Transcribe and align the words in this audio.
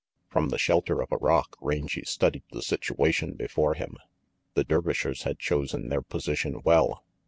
From 0.31 0.49
the 0.49 0.57
shelter 0.57 0.99
of 0.99 1.11
a 1.11 1.17
rock, 1.17 1.55
Rangy 1.61 2.01
studied 2.05 2.41
the 2.51 2.63
situation 2.63 3.35
before 3.35 3.75
him. 3.75 3.97
The 4.55 4.63
Dervishers 4.63 5.25
had 5.25 5.37
chosen 5.37 5.89
their 5.89 6.01
position 6.01 6.61
well. 6.63 7.03